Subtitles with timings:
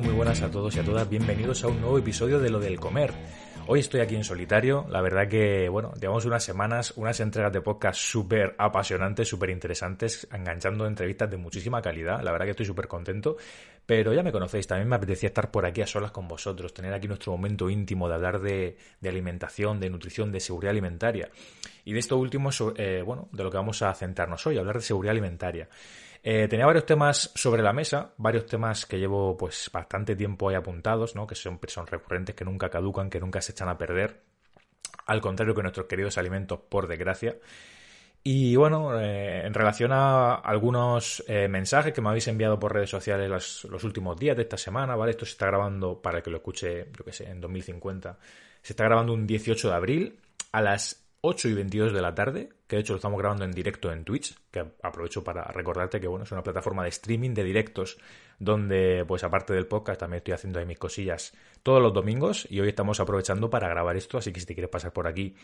[0.00, 1.08] Muy buenas a todos y a todas.
[1.08, 3.14] Bienvenidos a un nuevo episodio de Lo del Comer.
[3.66, 4.84] Hoy estoy aquí en solitario.
[4.90, 10.28] La verdad que, bueno, llevamos unas semanas, unas entregas de podcast súper apasionantes, súper interesantes,
[10.30, 12.20] enganchando entrevistas de muchísima calidad.
[12.22, 13.38] La verdad que estoy súper contento.
[13.86, 16.92] Pero ya me conocéis, también me apetecía estar por aquí a solas con vosotros, tener
[16.92, 21.30] aquí nuestro momento íntimo de hablar de, de alimentación, de nutrición, de seguridad alimentaria.
[21.84, 24.82] Y de esto último, eh, bueno, de lo que vamos a centrarnos hoy, hablar de
[24.82, 25.68] seguridad alimentaria.
[26.28, 30.56] Eh, tenía varios temas sobre la mesa, varios temas que llevo pues bastante tiempo ahí
[30.56, 31.24] apuntados, ¿no?
[31.24, 34.22] Que son, son recurrentes, que nunca caducan, que nunca se echan a perder.
[35.06, 37.36] Al contrario que nuestros queridos alimentos, por desgracia.
[38.24, 42.90] Y bueno, eh, en relación a algunos eh, mensajes que me habéis enviado por redes
[42.90, 43.30] sociales
[43.62, 45.12] los, últimos días de esta semana, ¿vale?
[45.12, 48.18] Esto se está grabando, para que lo escuche, yo que sé, en 2050.
[48.62, 50.18] Se está grabando un 18 de abril
[50.50, 53.50] a las 8 y 22 de la tarde, que de hecho lo estamos grabando en
[53.50, 57.42] directo en Twitch, que aprovecho para recordarte que bueno, es una plataforma de streaming de
[57.42, 57.98] directos
[58.38, 61.32] donde pues aparte del podcast también estoy haciendo ahí mis cosillas
[61.64, 64.70] todos los domingos y hoy estamos aprovechando para grabar esto, así que si te quieres
[64.70, 65.34] pasar por aquí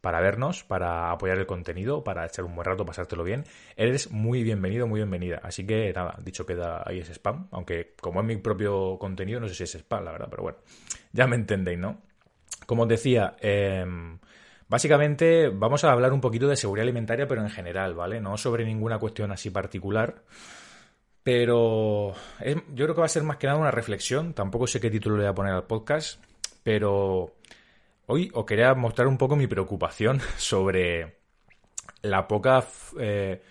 [0.00, 3.44] para vernos, para apoyar el contenido, para echar un buen rato, pasártelo bien,
[3.76, 5.40] eres muy bienvenido, muy bienvenida.
[5.44, 9.46] Así que nada, dicho queda ahí es spam, aunque como es mi propio contenido no
[9.46, 10.58] sé si es spam, la verdad, pero bueno,
[11.12, 12.02] ya me entendéis, ¿no?
[12.66, 13.86] Como os decía, eh,
[14.68, 18.20] Básicamente vamos a hablar un poquito de seguridad alimentaria, pero en general, ¿vale?
[18.20, 20.22] No sobre ninguna cuestión así particular.
[21.22, 22.14] Pero
[22.44, 24.34] yo creo que va a ser más que nada una reflexión.
[24.34, 26.22] Tampoco sé qué título le voy a poner al podcast.
[26.62, 27.34] Pero
[28.06, 31.18] hoy os quería mostrar un poco mi preocupación sobre
[32.02, 32.64] la poca...
[32.98, 33.42] Eh,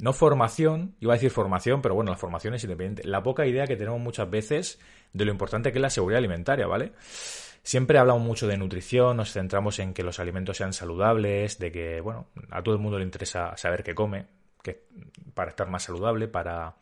[0.00, 3.08] no formación, iba a decir formación, pero bueno, la formación es independiente.
[3.08, 4.80] La poca idea que tenemos muchas veces
[5.12, 6.92] de lo importante que es la seguridad alimentaria, ¿vale?
[7.64, 12.02] Siempre hablamos mucho de nutrición, nos centramos en que los alimentos sean saludables, de que,
[12.02, 14.26] bueno, a todo el mundo le interesa saber qué come,
[14.62, 14.84] que,
[15.32, 16.74] para estar más saludable, para,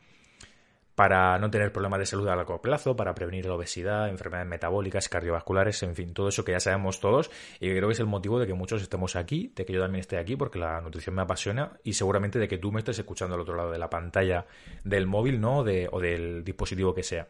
[0.97, 5.09] para no tener problemas de salud a largo plazo, para prevenir la obesidad, enfermedades metabólicas,
[5.09, 8.41] cardiovasculares, en fin, todo eso que ya sabemos todos y creo que es el motivo
[8.41, 11.23] de que muchos estemos aquí, de que yo también esté aquí porque la nutrición me
[11.23, 14.47] apasiona y seguramente de que tú me estés escuchando al otro lado de la pantalla
[14.83, 15.63] del móvil, ¿no?
[15.63, 17.29] De, o del dispositivo que sea.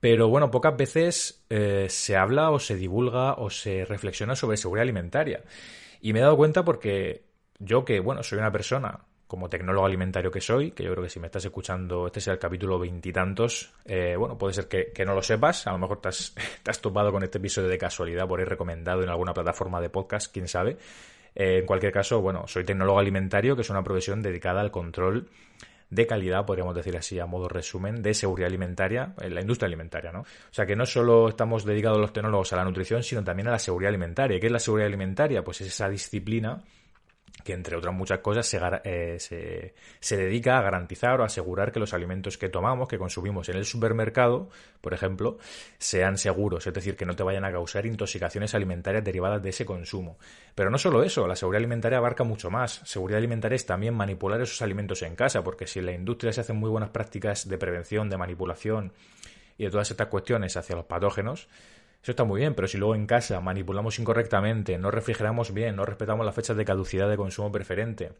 [0.00, 4.82] Pero bueno, pocas veces eh, se habla o se divulga o se reflexiona sobre seguridad
[4.82, 5.42] alimentaria.
[6.00, 7.24] Y me he dado cuenta porque
[7.58, 11.10] yo que, bueno, soy una persona como tecnólogo alimentario que soy, que yo creo que
[11.10, 15.14] si me estás escuchando, este sea el capítulo veintitantos, eh, bueno, puede ser que, no
[15.14, 18.46] lo sepas, a lo mejor te has, topado con este episodio de casualidad por ahí
[18.46, 20.78] recomendado en alguna plataforma de podcast, quién sabe.
[21.34, 25.28] Eh, en cualquier caso, bueno, soy tecnólogo alimentario, que es una profesión dedicada al control
[25.90, 30.12] de calidad, podríamos decir así a modo resumen, de seguridad alimentaria en la industria alimentaria,
[30.12, 30.20] ¿no?
[30.20, 33.52] O sea que no solo estamos dedicados los tecnólogos a la nutrición, sino también a
[33.52, 34.38] la seguridad alimentaria.
[34.38, 35.42] ¿Qué es la seguridad alimentaria?
[35.42, 36.62] Pues es esa disciplina
[37.44, 41.80] que entre otras muchas cosas se, eh, se, se, dedica a garantizar o asegurar que
[41.80, 44.48] los alimentos que tomamos, que consumimos en el supermercado,
[44.80, 45.38] por ejemplo,
[45.78, 49.64] sean seguros, es decir, que no te vayan a causar intoxicaciones alimentarias derivadas de ese
[49.64, 50.18] consumo.
[50.54, 52.80] Pero no solo eso, la seguridad alimentaria abarca mucho más.
[52.84, 56.40] Seguridad alimentaria es también manipular esos alimentos en casa, porque si en la industria se
[56.40, 58.92] hacen muy buenas prácticas de prevención, de manipulación
[59.56, 61.48] y de todas estas cuestiones hacia los patógenos,
[62.02, 65.84] eso está muy bien, pero si luego en casa manipulamos incorrectamente, no refrigeramos bien, no
[65.84, 68.12] respetamos las fechas de caducidad de consumo preferente,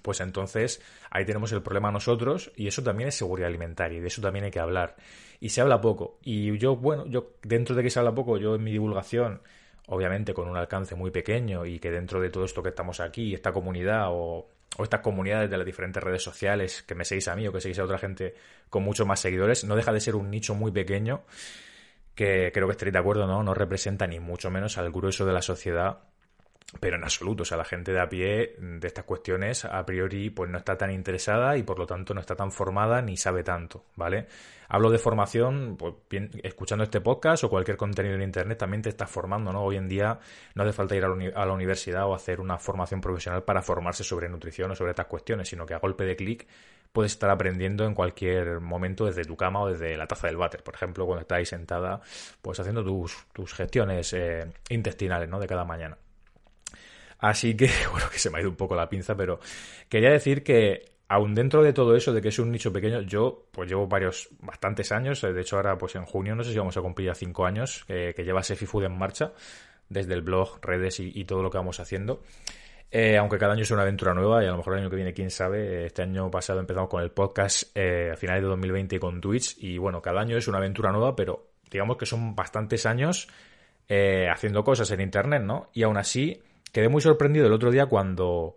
[0.00, 0.80] pues entonces
[1.10, 4.46] ahí tenemos el problema nosotros y eso también es seguridad alimentaria y de eso también
[4.46, 4.96] hay que hablar.
[5.40, 6.18] Y se habla poco.
[6.22, 9.42] Y yo, bueno, yo dentro de que se habla poco, yo en mi divulgación,
[9.88, 13.34] obviamente con un alcance muy pequeño y que dentro de todo esto que estamos aquí,
[13.34, 14.48] esta comunidad o,
[14.78, 17.60] o estas comunidades de las diferentes redes sociales que me seguís a mí o que
[17.60, 18.34] seguís a otra gente
[18.70, 21.22] con muchos más seguidores, no deja de ser un nicho muy pequeño
[22.14, 23.42] que creo que estaréis de acuerdo, ¿no?
[23.42, 26.11] No representa ni mucho menos al grueso de la sociedad
[26.80, 30.30] pero en absoluto, o sea, la gente de a pie de estas cuestiones a priori
[30.30, 33.44] pues no está tan interesada y por lo tanto no está tan formada ni sabe
[33.44, 34.26] tanto, ¿vale?
[34.68, 35.94] Hablo de formación, pues
[36.42, 39.62] escuchando este podcast o cualquier contenido en internet también te estás formando, ¿no?
[39.62, 40.18] Hoy en día
[40.54, 44.30] no hace falta ir a la universidad o hacer una formación profesional para formarse sobre
[44.30, 46.48] nutrición o sobre estas cuestiones, sino que a golpe de clic
[46.90, 50.62] puedes estar aprendiendo en cualquier momento desde tu cama o desde la taza del váter,
[50.62, 52.00] por ejemplo, cuando estás ahí sentada,
[52.40, 55.38] pues haciendo tus, tus gestiones eh, intestinales, ¿no?
[55.38, 55.98] De cada mañana.
[57.22, 59.38] Así que, bueno, que se me ha ido un poco la pinza, pero
[59.88, 63.46] quería decir que aún dentro de todo eso, de que es un nicho pequeño, yo
[63.52, 66.58] pues llevo varios, bastantes años, eh, de hecho ahora pues en junio no sé si
[66.58, 69.32] vamos a cumplir ya cinco años que lleva Sefi Food en marcha,
[69.88, 72.22] desde el blog, redes y, todo lo que vamos haciendo.
[72.90, 74.96] Eh, aunque cada año es una aventura nueva y a lo mejor el año que
[74.96, 78.98] viene, quién sabe, este año pasado empezamos con el podcast eh, a finales de 2020
[78.98, 82.84] con Twitch y bueno, cada año es una aventura nueva, pero digamos que son bastantes
[82.84, 83.28] años
[84.30, 85.68] haciendo cosas en Internet, ¿no?
[85.74, 86.40] Y aún así
[86.72, 88.56] quedé muy sorprendido el otro día cuando,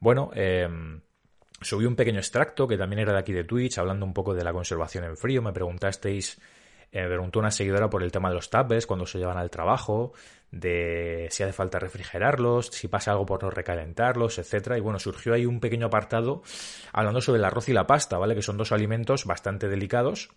[0.00, 1.00] bueno, em,
[1.60, 4.42] subí un pequeño extracto que también era de aquí de Twitch, hablando un poco de
[4.42, 5.42] la conservación en frío.
[5.42, 6.40] Me preguntasteis,
[6.90, 9.50] eh, me preguntó una seguidora por el tema de los tablets cuando se llevan al
[9.50, 10.12] trabajo,
[10.50, 14.78] de si hace falta refrigerarlos, si pasa algo por no recalentarlos, etcétera.
[14.78, 16.42] Y bueno, surgió ahí un pequeño apartado
[16.92, 18.34] hablando sobre el arroz y la pasta, ¿vale?
[18.34, 20.30] Que son dos alimentos bastante delicados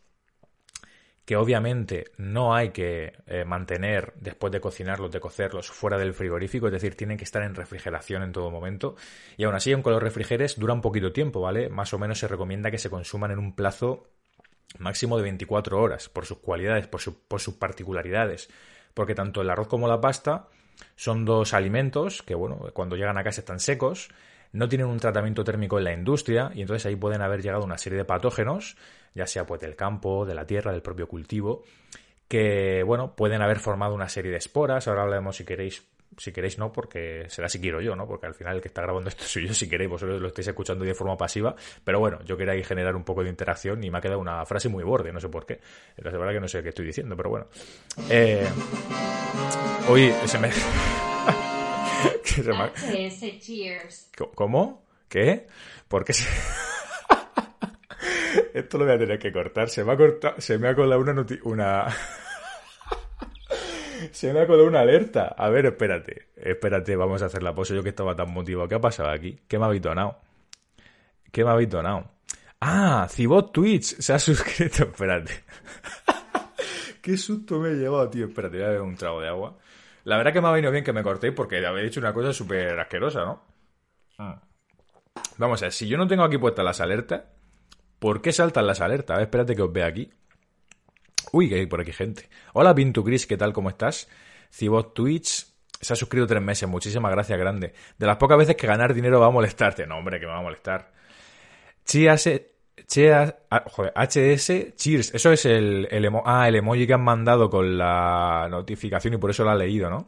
[1.26, 6.68] que obviamente no hay que eh, mantener después de cocinarlos, de cocerlos, fuera del frigorífico,
[6.68, 8.96] es decir, tienen que estar en refrigeración en todo momento.
[9.36, 11.68] Y aún así, aunque los refrigeres duran poquito tiempo, ¿vale?
[11.70, 14.08] Más o menos se recomienda que se consuman en un plazo
[14.78, 18.50] máximo de 24 horas, por sus cualidades, por, por sus particularidades.
[18.94, 20.48] Porque tanto el arroz como la pasta
[20.96, 24.10] son dos alimentos que, bueno, cuando llegan a casa están secos,
[24.56, 27.78] no tienen un tratamiento térmico en la industria y entonces ahí pueden haber llegado una
[27.78, 28.78] serie de patógenos
[29.16, 31.64] ya sea pues del campo, de la tierra, del propio cultivo,
[32.28, 35.88] que bueno, pueden haber formado una serie de esporas, ahora hablaremos si queréis
[36.18, 38.08] si queréis no, porque será si quiero yo, ¿no?
[38.08, 40.48] Porque al final el que está grabando esto soy yo, si queréis, vosotros lo estáis
[40.48, 43.98] escuchando de forma pasiva, pero bueno, yo quería generar un poco de interacción y me
[43.98, 45.60] ha quedado una frase muy borde, no sé por qué.
[45.98, 47.48] La verdad que no sé qué estoy diciendo, pero bueno.
[48.10, 48.48] Eh,
[49.90, 50.50] hoy se me...
[53.40, 54.12] cheers.
[54.36, 54.84] ¿Cómo?
[55.08, 55.48] ¿Qué?
[55.88, 56.30] ¿Por qué se...
[58.54, 59.70] Esto lo voy a tener que cortar.
[59.70, 61.88] Se me ha cortado, se me ha colado una una
[64.12, 65.36] Se me ha colado una alerta.
[65.38, 66.28] A ver, espérate.
[66.36, 67.76] Espérate, vamos a hacer la pose.
[67.76, 68.68] Yo que estaba tan motivado.
[68.68, 69.40] ¿Qué ha pasado aquí?
[69.48, 70.18] ¿Qué me ha vitonado?
[71.32, 72.12] ¿Qué me ha vitonado?
[72.62, 74.84] Ah, Cibot Twitch se ha suscrito.
[74.84, 75.44] Espérate.
[77.02, 78.26] Qué susto me he llevado, tío.
[78.26, 79.58] Espérate, voy a beber un trago de agua.
[80.06, 82.32] La verdad que me ha venido bien que me cortéis porque habéis dicho una cosa
[82.32, 83.44] súper asquerosa, ¿no?
[84.18, 84.42] Ah.
[85.38, 87.24] Vamos a ver, si yo no tengo aquí puestas las alertas,
[88.00, 89.20] ¿Por qué saltan las alertas?
[89.20, 90.12] espérate que os vea aquí.
[91.32, 92.30] Uy, que hay por aquí gente.
[92.54, 93.54] Hola, Pintu Chris, ¿qué tal?
[93.54, 94.08] ¿Cómo estás?
[94.52, 95.48] Cibot Twitch
[95.82, 96.68] se ha suscrito tres meses.
[96.70, 97.74] Muchísimas gracias, grande.
[97.98, 99.88] De las pocas veces que ganar dinero va a molestarte.
[99.88, 100.92] No, hombre, que me va a molestar.
[101.84, 102.30] Chias,
[102.88, 105.14] HS Cheers.
[105.14, 109.32] Eso es el, el, ah, el emoji que han mandado con la notificación y por
[109.32, 110.08] eso lo ha leído, ¿no?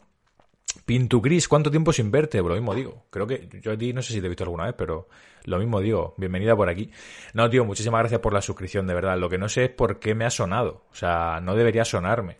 [0.85, 2.41] Pintu Gris, ¿cuánto tiempo sin verte?
[2.41, 3.05] Lo mismo digo.
[3.09, 5.09] Creo que yo a ti no sé si te he visto alguna vez, pero
[5.45, 6.13] lo mismo digo.
[6.17, 6.91] Bienvenida por aquí.
[7.33, 9.17] No, tío, muchísimas gracias por la suscripción, de verdad.
[9.17, 10.85] Lo que no sé es por qué me ha sonado.
[10.91, 12.37] O sea, no debería sonarme.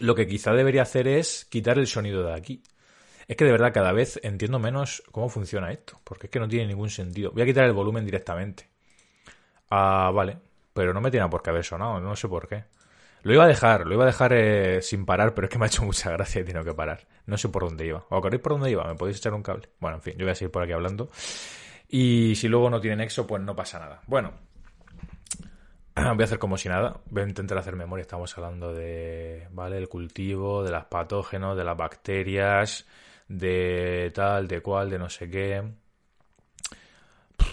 [0.00, 2.62] Lo que quizá debería hacer es quitar el sonido de aquí.
[3.28, 6.48] Es que de verdad cada vez entiendo menos cómo funciona esto, porque es que no
[6.48, 7.30] tiene ningún sentido.
[7.30, 8.71] Voy a quitar el volumen directamente.
[9.74, 10.36] Ah, vale.
[10.74, 12.64] Pero no me tiene por qué haber sonado, no sé por qué.
[13.22, 15.64] Lo iba a dejar, lo iba a dejar eh, sin parar, pero es que me
[15.64, 17.06] ha hecho mucha gracia y he tenido que parar.
[17.24, 18.04] No sé por dónde iba.
[18.10, 18.84] ¿O queréis por dónde iba?
[18.84, 19.70] ¿Me podéis echar un cable?
[19.80, 21.08] Bueno, en fin, yo voy a seguir por aquí hablando.
[21.88, 24.02] Y si luego no tiene nexo, pues no pasa nada.
[24.06, 24.32] Bueno,
[25.96, 27.00] voy a hacer como si nada.
[27.08, 28.02] Voy a intentar hacer memoria.
[28.02, 29.78] Estamos hablando de, ¿vale?
[29.78, 32.86] El cultivo, de las patógenos, de las bacterias,
[33.26, 35.62] de tal, de cual, de no sé qué.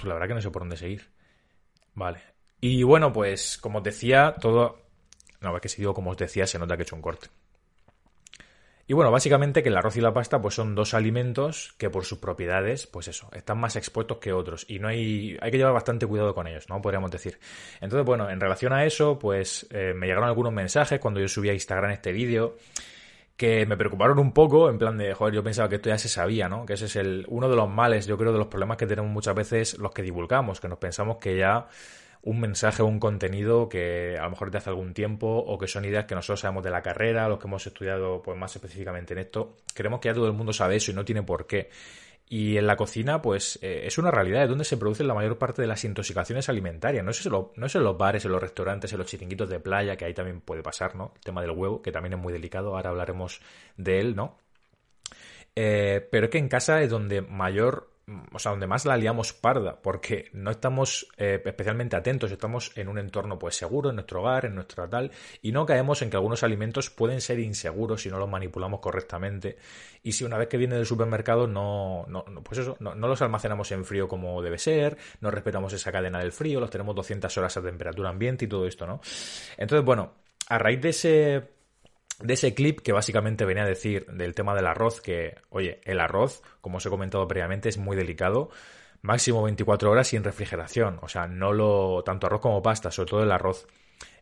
[0.04, 1.19] la verdad que no sé por dónde seguir.
[2.00, 2.20] Vale.
[2.62, 4.78] Y bueno, pues como os decía, todo
[5.42, 7.28] no, es que si digo como os decía, se nota que he hecho un corte.
[8.88, 12.06] Y bueno, básicamente que el arroz y la pasta pues son dos alimentos que por
[12.06, 15.74] sus propiedades, pues eso, están más expuestos que otros y no hay hay que llevar
[15.74, 16.82] bastante cuidado con ellos, ¿no?
[16.82, 17.38] Podríamos decir.
[17.82, 21.50] Entonces, bueno, en relación a eso, pues eh, me llegaron algunos mensajes cuando yo subí
[21.50, 22.56] a Instagram este vídeo
[23.40, 26.10] que me preocuparon un poco, en plan de, joder, yo pensaba que esto ya se
[26.10, 26.66] sabía, ¿no?
[26.66, 29.10] Que ese es el uno de los males, yo creo, de los problemas que tenemos
[29.10, 31.68] muchas veces los que divulgamos, que nos pensamos que ya
[32.22, 35.70] un mensaje o un contenido que a lo mejor de hace algún tiempo o que
[35.70, 39.14] son ideas que nosotros sabemos de la carrera, los que hemos estudiado pues más específicamente
[39.14, 41.70] en esto, creemos que ya todo el mundo sabe eso y no tiene por qué.
[42.32, 45.40] Y en la cocina, pues eh, es una realidad, es donde se producen la mayor
[45.40, 47.04] parte de las intoxicaciones alimentarias.
[47.04, 47.26] No es,
[47.76, 50.62] en los bares, en los restaurantes, en los chiringuitos de playa, que ahí también puede
[50.62, 51.14] pasar, ¿no?
[51.16, 53.42] El tema del huevo, que también es muy delicado, ahora hablaremos
[53.78, 54.38] de él, ¿no?
[55.56, 57.90] Eh, pero es que en casa es donde mayor
[58.32, 62.88] o sea, donde más la liamos parda, porque no estamos eh, especialmente atentos, estamos en
[62.88, 65.12] un entorno pues seguro, en nuestro hogar, en nuestra tal,
[65.42, 69.58] y no caemos en que algunos alimentos pueden ser inseguros si no los manipulamos correctamente,
[70.04, 73.72] y si una vez que viene del supermercado no, no pues eso, no, los almacenamos
[73.72, 77.58] en frío como debe ser, no respetamos esa cadena del frío, los tenemos 200 horas
[77.58, 79.02] a temperatura ambiente y todo esto, ¿no?
[79.58, 80.14] Entonces, bueno,
[80.48, 81.59] a raíz de ese
[82.22, 86.00] de ese clip que básicamente venía a decir del tema del arroz, que, oye, el
[86.00, 88.50] arroz, como os he comentado previamente, es muy delicado.
[89.02, 91.00] Máximo 24 horas sin refrigeración.
[91.02, 92.04] O sea, no lo.
[92.04, 93.68] tanto arroz como pasta, sobre todo el arroz.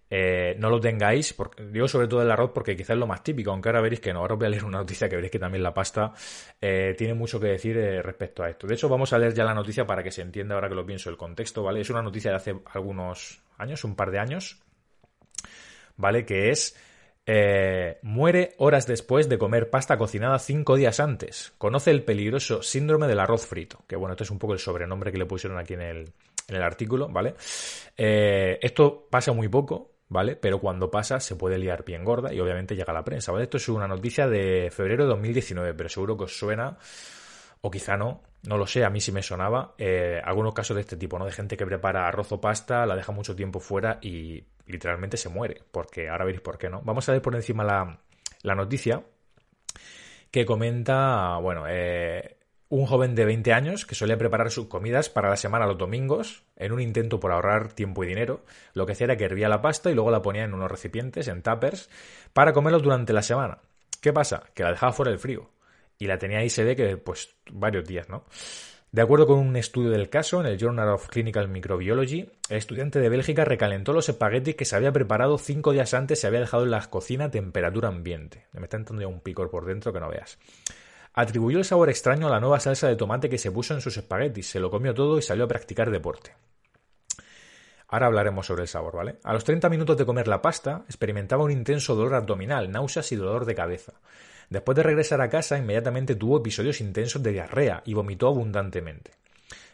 [0.09, 3.23] Eh, no lo tengáis, porque, digo sobre todo el arroz porque quizás es lo más
[3.23, 5.31] típico, aunque ahora veréis que no, ahora os voy a leer una noticia que veréis
[5.31, 6.13] que también la pasta
[6.61, 8.67] eh, tiene mucho que decir eh, respecto a esto.
[8.67, 10.85] De hecho, vamos a leer ya la noticia para que se entienda ahora que lo
[10.85, 11.81] pienso el contexto, ¿vale?
[11.81, 14.61] Es una noticia de hace algunos años, un par de años,
[15.97, 16.25] ¿vale?
[16.25, 16.77] Que es
[17.29, 21.53] eh, muere horas después de comer pasta cocinada cinco días antes.
[21.57, 23.83] Conoce el peligroso síndrome del arroz frito.
[23.85, 26.13] Que bueno, este es un poco el sobrenombre que le pusieron aquí en el,
[26.47, 27.35] en el artículo, ¿vale?
[27.97, 30.37] Eh, esto pasa muy poco, ¿vale?
[30.37, 33.43] Pero cuando pasa se puede liar bien gorda y obviamente llega a la prensa, ¿vale?
[33.43, 36.77] Esto es una noticia de febrero de 2019, pero seguro que os suena,
[37.59, 40.81] o quizá no, no lo sé, a mí sí me sonaba, eh, algunos casos de
[40.81, 41.25] este tipo, ¿no?
[41.25, 45.29] De gente que prepara arroz o pasta, la deja mucho tiempo fuera y literalmente se
[45.29, 46.81] muere, porque ahora veréis por qué no.
[46.81, 47.99] Vamos a ver por encima la,
[48.43, 49.03] la noticia
[50.31, 52.37] que comenta, bueno, eh,
[52.69, 56.43] un joven de 20 años que solía preparar sus comidas para la semana los domingos
[56.57, 58.43] en un intento por ahorrar tiempo y dinero.
[58.73, 61.27] Lo que hacía era que hervía la pasta y luego la ponía en unos recipientes,
[61.27, 61.89] en tuppers,
[62.33, 63.59] para comerlos durante la semana.
[64.01, 64.43] ¿Qué pasa?
[64.53, 65.49] Que la dejaba fuera del frío.
[65.97, 68.25] Y la tenía ahí, se ve que, pues, varios días, ¿no?
[68.97, 72.99] De acuerdo con un estudio del caso en el Journal of Clinical Microbiology, el estudiante
[72.99, 76.39] de Bélgica recalentó los espaguetis que se había preparado cinco días antes y se había
[76.39, 78.47] dejado en la cocina a temperatura ambiente.
[78.53, 80.39] Me está entrando ya un picor por dentro que no veas.
[81.13, 83.95] Atribuyó el sabor extraño a la nueva salsa de tomate que se puso en sus
[83.97, 86.33] espaguetis, se lo comió todo y salió a practicar deporte.
[87.89, 89.19] Ahora hablaremos sobre el sabor, ¿vale?
[89.23, 93.15] A los 30 minutos de comer la pasta, experimentaba un intenso dolor abdominal, náuseas y
[93.15, 93.93] dolor de cabeza.
[94.49, 99.11] Después de regresar a casa, inmediatamente tuvo episodios intensos de diarrea y vomitó abundantemente.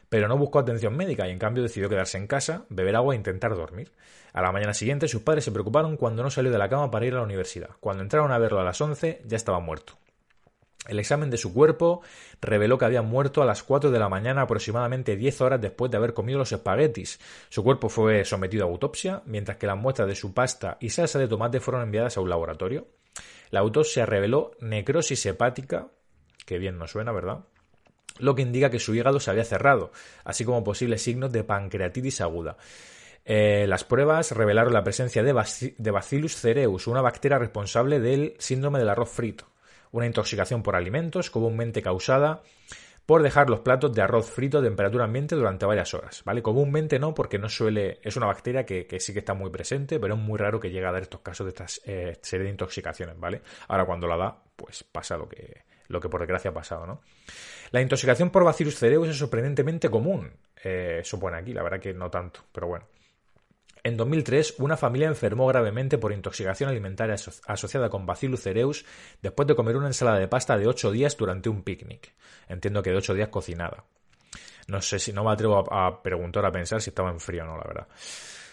[0.09, 3.17] Pero no buscó atención médica y en cambio decidió quedarse en casa, beber agua e
[3.17, 3.91] intentar dormir.
[4.33, 7.05] A la mañana siguiente sus padres se preocuparon cuando no salió de la cama para
[7.05, 7.69] ir a la universidad.
[7.79, 9.93] Cuando entraron a verlo a las 11 ya estaba muerto.
[10.87, 12.01] El examen de su cuerpo
[12.41, 15.97] reveló que había muerto a las 4 de la mañana aproximadamente 10 horas después de
[15.97, 17.19] haber comido los espaguetis.
[17.49, 21.19] Su cuerpo fue sometido a autopsia, mientras que las muestras de su pasta y salsa
[21.19, 22.87] de tomate fueron enviadas a un laboratorio.
[23.53, 25.89] La autopsia reveló necrosis hepática,
[26.47, 27.41] que bien nos suena, ¿verdad?
[28.17, 29.91] Lo que indica que su hígado se había cerrado,
[30.23, 32.57] así como posibles signos de pancreatitis aguda.
[33.25, 35.33] Eh, las pruebas revelaron la presencia de,
[35.77, 39.45] de Bacillus cereus, una bacteria responsable del síndrome del arroz frito,
[39.91, 42.41] una intoxicación por alimentos comúnmente causada
[43.05, 46.41] por dejar los platos de arroz frito a temperatura ambiente durante varias horas, ¿vale?
[46.41, 50.15] Comúnmente no, porque no suele, es una bacteria que, sí que está muy presente, pero
[50.15, 53.19] es muy raro que llegue a dar estos casos de estas eh, serie de intoxicaciones,
[53.19, 53.41] ¿vale?
[53.67, 57.01] Ahora cuando la da, pues pasa lo que, lo que por desgracia ha pasado, ¿no?
[57.71, 60.31] La intoxicación por Bacillus cereus es sorprendentemente común,
[60.63, 62.85] eh, supone aquí, la verdad que no tanto, pero bueno.
[63.85, 67.15] En 2003, una familia enfermó gravemente por intoxicación alimentaria
[67.47, 68.85] asociada con Bacillus cereus
[69.21, 72.13] después de comer una ensalada de pasta de 8 días durante un picnic.
[72.47, 73.83] Entiendo que de 8 días cocinada.
[74.67, 77.47] No sé si no me atrevo a, preguntar, a pensar si estaba en frío o
[77.47, 77.87] no, la verdad.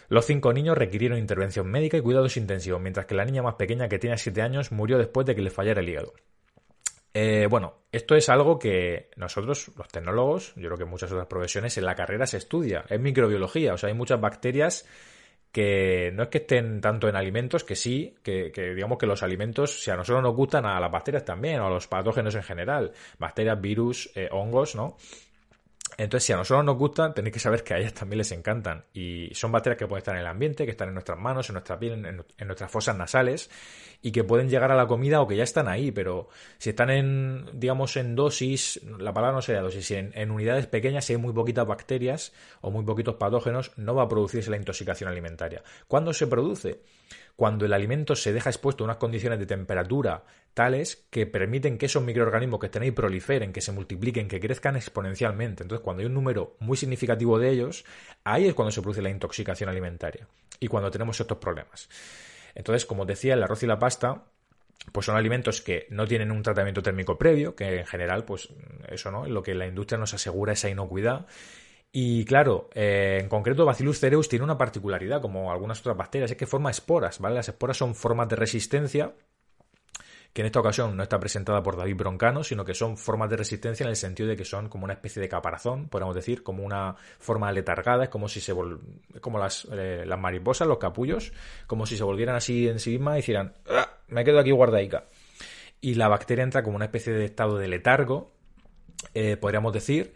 [0.09, 3.89] Los cinco niños requirieron intervención médica y cuidados intensivos, mientras que la niña más pequeña,
[3.89, 6.13] que tenía 7 años, murió después de que le fallara el hígado.
[7.15, 11.79] Eh, bueno, esto es algo que nosotros, los tecnólogos, yo creo que muchas otras profesiones,
[11.79, 14.87] en la carrera se estudia, es microbiología, o sea, hay muchas bacterias
[15.53, 19.83] que no es que estén tanto en alimentos, que sí, que, digamos que los alimentos,
[19.83, 22.93] si a nosotros nos gustan, a las bacterias también, o a los patógenos en general,
[23.19, 24.97] bacterias, virus, eh, hongos, ¿no?
[25.97, 28.85] Entonces, si a nosotros nos gustan, tenéis que saber que a ellas también les encantan.
[28.95, 31.55] Y son bacterias que pueden estar en el ambiente, que están en nuestras manos, en
[31.55, 33.51] nuestra piel, en, nuestras fosas nasales,
[34.03, 35.91] y que pueden llegar a la comida o que ya están ahí.
[35.91, 36.29] Pero
[36.59, 41.05] si están en, digamos, en dosis, la palabra no sería dosis, si en, unidades pequeñas,
[41.05, 45.11] si hay muy poquitas bacterias o muy poquitos patógenos, no va a producirse la intoxicación
[45.11, 45.63] alimentaria.
[45.89, 46.81] ¿Cuándo se produce?
[47.37, 50.25] Cuando el alimento se deja expuesto a unas condiciones de temperatura
[50.55, 55.63] tales que permiten que esos microorganismos que ahí proliferen, que se multipliquen, que crezcan exponencialmente.
[55.63, 57.85] Entonces, cuando hay un número muy significativo de ellos,
[58.25, 60.27] ahí es cuando se produce la intoxicación alimentaria
[60.59, 61.89] y cuando tenemos estos problemas.
[62.55, 64.25] Entonces, como decía, el arroz y la pasta
[64.93, 68.49] pues son alimentos que no tienen un tratamiento térmico previo, que en general, pues
[68.89, 71.27] eso no, es lo que la industria nos asegura esa inocuidad
[71.93, 76.37] y claro, eh, en concreto Bacillus cereus tiene una particularidad, como algunas otras bacterias, es
[76.37, 77.37] que forma esporas, ¿vale?
[77.37, 79.13] Las esporas son formas de resistencia
[80.33, 83.37] que en esta ocasión no está presentada por David Broncano, sino que son formas de
[83.37, 86.63] resistencia en el sentido de que son como una especie de caparazón, podemos decir, como
[86.63, 88.81] una forma letargada, es como si se vol
[89.21, 91.33] como las, eh, las mariposas, los capullos,
[91.67, 95.07] como si se volvieran así en sí mismas y hicieran, ah, me quedo aquí guardaica.
[95.81, 98.31] Y la bacteria entra como una especie de estado de letargo,
[99.15, 100.13] eh, podríamos decir,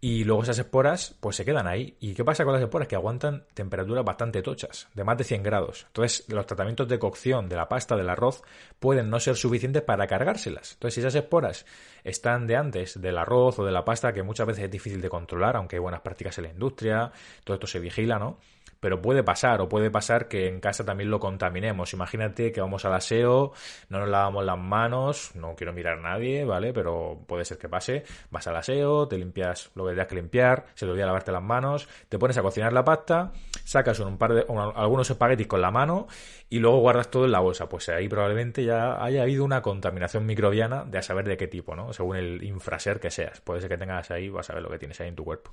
[0.00, 1.96] y luego esas esporas, pues se quedan ahí.
[1.98, 2.86] ¿Y qué pasa con las esporas?
[2.86, 5.84] Que aguantan temperaturas bastante tochas, de más de 100 grados.
[5.88, 8.42] Entonces, los tratamientos de cocción de la pasta, del arroz,
[8.78, 10.74] pueden no ser suficientes para cargárselas.
[10.74, 11.66] Entonces, si esas esporas
[12.04, 15.08] están de antes del arroz o de la pasta, que muchas veces es difícil de
[15.08, 17.10] controlar, aunque hay buenas prácticas en la industria,
[17.42, 18.38] todo esto se vigila, ¿no?
[18.80, 21.92] pero puede pasar, o puede pasar que en casa también lo contaminemos.
[21.92, 23.52] Imagínate que vamos al aseo,
[23.88, 26.72] no nos lavamos las manos, no quiero mirar a nadie, ¿vale?
[26.72, 30.66] Pero puede ser que pase, vas al aseo, te limpias lo que tendrás que limpiar,
[30.74, 33.32] se te olvida lavarte las manos, te pones a cocinar la pasta,
[33.64, 36.06] sacas un par de, algunos espaguetis con la mano
[36.48, 37.68] y luego guardas todo en la bolsa.
[37.68, 41.74] Pues ahí probablemente ya haya habido una contaminación microbiana de a saber de qué tipo,
[41.76, 41.92] ¿no?
[41.92, 43.40] Según el infraser que seas.
[43.40, 45.52] Puede ser que tengas ahí, vas a ver lo que tienes ahí en tu cuerpo.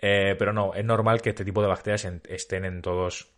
[0.00, 3.28] Eh, pero no, es normal que este tipo de bacterias estén en todos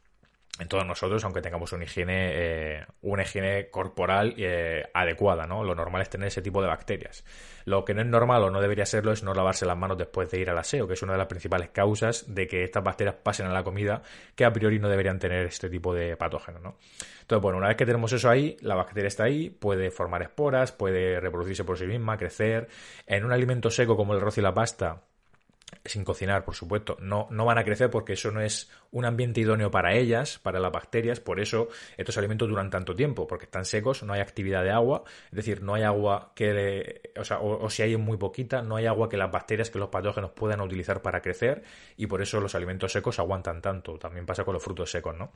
[0.58, 5.64] en todos nosotros, aunque tengamos una higiene, eh, una higiene corporal eh, adecuada, ¿no?
[5.64, 7.24] Lo normal es tener ese tipo de bacterias.
[7.64, 10.30] Lo que no es normal o no debería serlo es no lavarse las manos después
[10.30, 13.16] de ir al aseo, que es una de las principales causas de que estas bacterias
[13.22, 14.02] pasen a la comida,
[14.34, 16.76] que a priori no deberían tener este tipo de patógenos, ¿no?
[17.22, 20.72] Entonces, bueno, una vez que tenemos eso ahí, la bacteria está ahí, puede formar esporas,
[20.72, 22.68] puede reproducirse por sí misma, crecer.
[23.06, 25.04] En un alimento seco como el arroz y la pasta,
[25.84, 29.40] sin cocinar, por supuesto, no, no van a crecer porque eso no es un ambiente
[29.40, 33.64] idóneo para ellas, para las bacterias, por eso estos alimentos duran tanto tiempo, porque están
[33.64, 37.68] secos, no hay actividad de agua, es decir, no hay agua que, o, sea, o,
[37.70, 41.02] si hay muy poquita, no hay agua que las bacterias, que los patógenos puedan utilizar
[41.02, 41.62] para crecer,
[41.96, 45.32] y por eso los alimentos secos aguantan tanto, también pasa con los frutos secos, ¿no?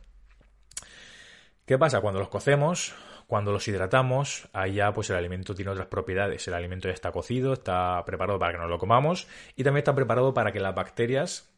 [1.67, 2.03] ¿Qué pasa?
[2.03, 2.95] Cuando los cocemos,
[3.27, 6.47] cuando los hidratamos, ahí ya pues el alimento tiene otras propiedades.
[6.47, 9.95] El alimento ya está cocido, está preparado para que nos lo comamos y también está
[9.95, 11.51] preparado para que las bacterias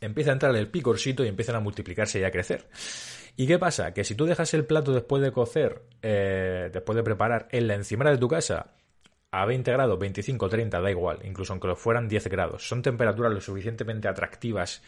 [0.00, 2.66] empiecen a entrar el picorcito y empiecen a multiplicarse y a crecer.
[3.36, 3.94] ¿Y qué pasa?
[3.94, 7.74] Que si tú dejas el plato después de cocer, eh, después de preparar en la
[7.74, 8.72] encimera de tu casa,
[9.30, 13.32] a 20 grados, 25, 30, da igual, incluso aunque lo fueran 10 grados, son temperaturas
[13.32, 14.82] lo suficientemente atractivas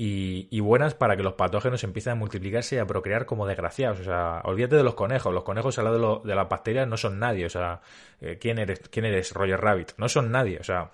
[0.00, 3.98] y, buenas para que los patógenos empiecen a multiplicarse y a procrear como desgraciados.
[3.98, 5.34] O sea, olvídate de los conejos.
[5.34, 7.46] Los conejos al lado de, las bacterias no son nadie.
[7.46, 7.80] O sea,
[8.20, 9.94] eh, ¿quién eres, ¿quién eres, Roger Rabbit?
[9.96, 10.58] No son nadie.
[10.60, 10.92] O sea,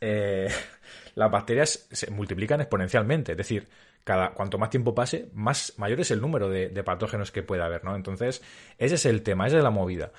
[0.00, 0.48] eh,
[1.16, 3.32] las bacterias se multiplican exponencialmente.
[3.32, 3.68] Es decir,
[4.04, 7.62] cada, cuanto más tiempo pase, más mayor es el número de, de patógenos que puede
[7.64, 7.96] haber, ¿no?
[7.96, 8.40] Entonces,
[8.78, 10.12] ese es el tema, esa es la movida.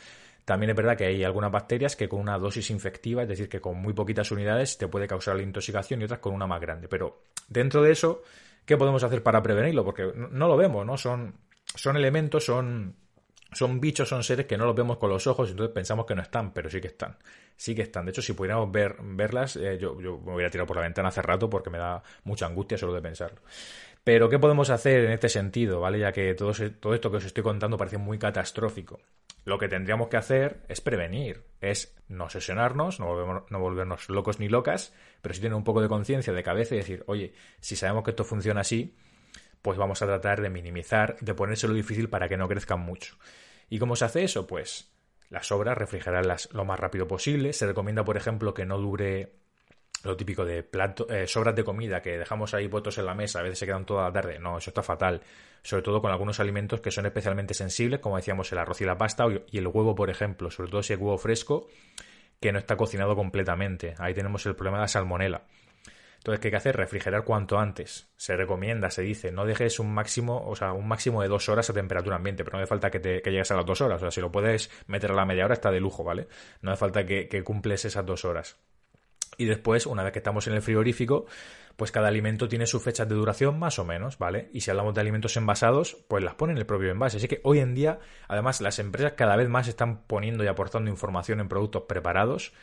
[0.46, 3.62] También es verdad que hay algunas bacterias que con una dosis infectiva, es decir, que
[3.62, 6.88] con muy poquitas unidades te puede causar la intoxicación y otras con una más grande.
[6.90, 8.24] Pero dentro de eso,
[8.66, 9.86] ¿qué podemos hacer para prevenirlo?
[9.86, 10.98] Porque no, lo vemos, ¿no?
[10.98, 12.94] Son, son elementos, son,
[13.54, 16.22] son bichos, son seres que no los vemos con los ojos, entonces pensamos que no
[16.22, 17.18] están, pero sí que están.
[17.56, 18.04] Sí que están.
[18.06, 21.08] De hecho, si pudiéramos ver, verlas, eh, yo, yo, me hubiera tirado por la ventana
[21.08, 23.40] hace rato porque me da mucha angustia solo de pensarlo.
[24.04, 25.80] Pero, ¿qué podemos hacer en este sentido?
[25.80, 26.00] ¿Vale?
[26.00, 29.00] Ya que todo, todo esto que os estoy contando parece muy catastrófico.
[29.46, 34.48] Lo que tendríamos que hacer es prevenir, es no obsesionarnos, no, no volvernos locos ni
[34.48, 38.04] locas, pero sí tener un poco de conciencia de cabeza y decir, oye, si sabemos
[38.04, 38.96] que esto funciona así,
[39.62, 43.16] pues vamos a tratar de minimizar, de ponérselo difícil para que no crezcan mucho.
[43.70, 44.48] ¿Y cómo se hace eso?
[44.48, 44.94] Pues
[45.30, 47.54] las sobras refrigerarlas lo más rápido posible.
[47.54, 49.34] Se recomienda, por ejemplo, que no dure
[50.04, 50.70] lo típico de
[51.10, 53.86] eh, sobras de comida que dejamos ahí puestos en la mesa, a veces se quedan
[53.86, 54.38] toda la tarde.
[54.40, 55.22] No, eso está fatal.
[55.62, 58.98] Sobre todo con algunos alimentos que son especialmente sensibles, como decíamos el arroz y la
[58.98, 60.52] pasta y el huevo, por ejemplo.
[60.52, 61.68] Sobre todo si es huevo fresco
[62.40, 63.96] que no está cocinado completamente.
[63.98, 65.44] Ahí tenemos el problema de la salmonela.
[66.18, 66.78] Entonces, ¿qué hay que hacer?
[66.78, 68.10] Refrigerar cuanto antes.
[68.16, 71.70] Se recomienda, se dice, no dejes un máximo, o sea, un máximo de dos horas
[71.70, 73.98] a temperatura ambiente, pero no hace falta que, te, llegues a las dos horas.
[73.98, 76.28] O sea, si lo puedes meter a la media hora está de lujo, ¿vale?
[76.62, 78.58] No hace falta que, que cumples esas dos horas.
[79.38, 81.26] Y después, una vez que estamos en el frigorífico,
[81.76, 84.50] pues cada alimento tiene su fecha de duración más o menos, ¿vale?
[84.54, 87.18] Y si hablamos de alimentos envasados, pues las ponen en el propio envase.
[87.18, 90.90] Así que hoy en día, además, las empresas cada vez más están poniendo y aportando
[90.92, 92.54] información en productos preparados,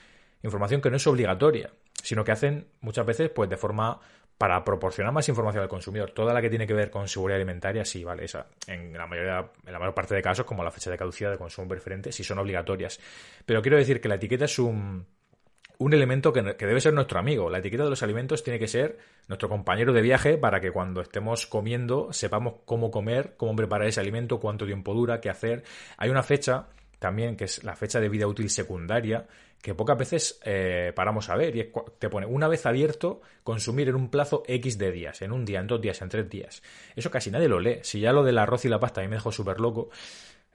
[0.43, 1.71] información que no es obligatoria,
[2.03, 4.01] sino que hacen muchas veces, pues de forma
[4.39, 6.13] para proporcionar más información al consumidor.
[6.13, 9.51] Toda la que tiene que ver con seguridad alimentaria, sí, vale, esa, en la mayoría,
[9.67, 12.25] en la mayor parte de casos, como la fecha de caducidad de consumo preferente, sí
[12.25, 12.99] son obligatorias.
[13.45, 15.05] Pero quiero decir que la etiqueta es un
[15.81, 17.49] un elemento que, debe ser nuestro amigo.
[17.49, 21.01] La etiqueta de los alimentos tiene que ser nuestro compañero de viaje para que cuando
[21.01, 25.65] estemos comiendo sepamos cómo comer, cómo preparar ese alimento, cuánto tiempo dura, qué hacer.
[25.97, 26.67] Hay una fecha
[26.99, 29.27] también que es la fecha de vida útil secundaria
[29.63, 33.95] que pocas veces eh, paramos a ver y te pone una vez abierto consumir en
[33.95, 36.63] un plazo X de días, en un día, en dos días, en tres días.
[36.95, 37.79] Eso casi nadie lo lee.
[37.83, 39.91] Si ya lo del arroz y la pasta a mí me dejó súper loco,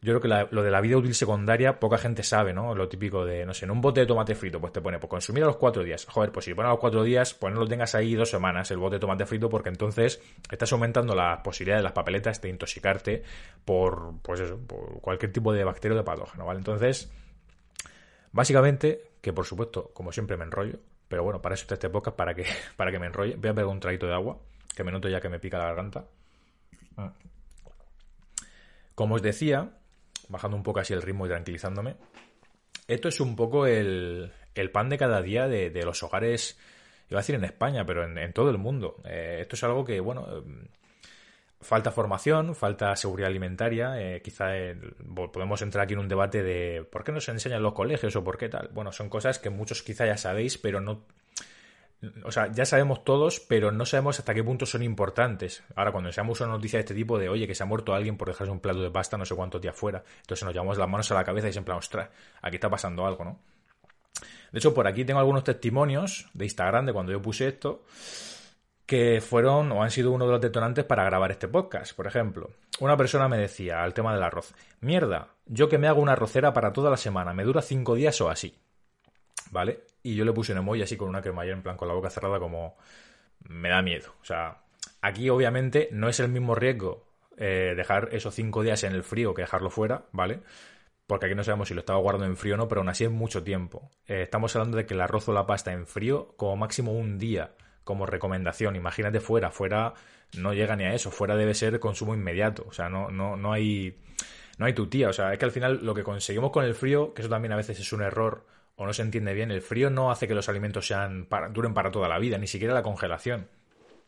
[0.05, 2.75] yo creo que lo de la vida útil secundaria poca gente sabe, ¿no?
[2.75, 5.09] Lo típico de, no sé, en un bote de tomate frito, pues te pone, pues
[5.09, 6.05] consumir a los cuatro días.
[6.05, 8.69] Joder, pues si pones a los cuatro días, pues no lo tengas ahí dos semanas
[8.69, 12.49] el bote de tomate frito, porque entonces estás aumentando la posibilidad de las papeletas de
[12.49, 13.23] intoxicarte
[13.65, 16.59] por, pues eso, por cualquier tipo de bacteria o de patógeno, ¿vale?
[16.59, 17.11] Entonces,
[18.31, 22.15] básicamente, que por supuesto, como siempre me enrollo, pero bueno, para eso está este podcast,
[22.15, 22.45] para que,
[22.77, 23.37] para que me enrolle.
[23.37, 24.37] Voy a beber un traguito de agua,
[24.75, 26.05] que me noto ya que me pica la garganta.
[26.95, 27.11] Ah.
[28.93, 29.71] Como os decía,
[30.29, 31.95] bajando un poco así el ritmo y tranquilizándome,
[32.87, 34.31] esto es un poco el,
[34.71, 36.57] pan de cada día de, los hogares,
[37.09, 38.97] iba a decir en España, pero en, todo el mundo.
[39.05, 40.67] Eh, esto es algo que, bueno, eh,
[41.61, 43.99] falta formación, falta seguridad alimentaria.
[43.99, 44.49] Eh, quizá
[45.33, 48.23] podemos entrar aquí en un debate de por qué no se enseñan los colegios o
[48.23, 48.69] por qué tal.
[48.71, 51.05] Bueno, son cosas que muchos quizá ya sabéis, pero no
[52.23, 55.63] o sea, ya sabemos todos, pero no sabemos hasta qué punto son importantes.
[55.75, 58.17] Ahora, cuando seamos una noticia de este tipo de, oye, que se ha muerto alguien
[58.17, 60.89] por dejarse un plato de pasta no sé cuántos días fuera, entonces nos llevamos las
[60.89, 62.09] manos a la cabeza y es en plan, ostras,
[62.41, 63.39] aquí está pasando algo, ¿no?
[64.51, 67.83] De hecho, por aquí tengo algunos testimonios de Instagram de cuando yo puse esto,
[68.85, 71.95] que fueron o han sido uno de los detonantes para grabar este podcast.
[71.95, 76.01] Por ejemplo, una persona me decía al tema del arroz, mierda, yo que me hago
[76.01, 78.55] una arrocera para toda la semana, me dura cinco días o así.
[79.55, 79.85] ¿Vale?
[80.03, 82.09] Y yo le puse un emoji así con una cremallera en plan con la boca
[82.09, 82.75] cerrada como
[83.47, 84.13] me da miedo.
[84.21, 84.57] O sea,
[85.01, 89.33] aquí obviamente no es el mismo riesgo eh, dejar esos cinco días en el frío
[89.33, 90.41] que dejarlo fuera, ¿vale?
[91.07, 93.05] Porque aquí no sabemos si lo estaba guardando en frío o no, pero aún así
[93.05, 93.89] es mucho tiempo.
[94.07, 97.17] Eh, estamos hablando de que el arroz o la pasta en frío como máximo un
[97.17, 97.51] día
[97.85, 98.75] como recomendación.
[98.75, 99.93] Imagínate fuera, fuera
[100.37, 102.65] no llega ni a eso, fuera debe ser consumo inmediato.
[102.67, 103.97] O sea, no, no, no hay
[104.57, 105.07] no hay tu tía.
[105.07, 107.53] O sea, es que al final lo que conseguimos con el frío, que eso también
[107.53, 110.35] a veces es un error o no se entiende bien, el frío no hace que
[110.35, 113.47] los alimentos sean duren para toda la vida, ni siquiera la congelación.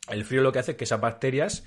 [0.10, 1.66] El frío lo que hace es que esas bacterias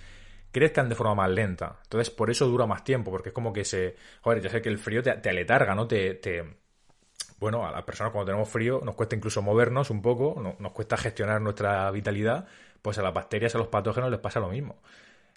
[0.50, 1.78] crezcan de forma más lenta.
[1.84, 3.96] Entonces, por eso dura más tiempo, porque es como que se...
[4.22, 5.86] Joder, ya sé que el frío te, te aletarga, ¿no?
[5.86, 6.58] Te,
[7.38, 10.96] Bueno, a las personas cuando tenemos frío nos cuesta incluso movernos un poco, nos cuesta
[10.96, 12.46] gestionar nuestra vitalidad,
[12.82, 14.82] pues a las bacterias, a los patógenos les pasa lo mismo.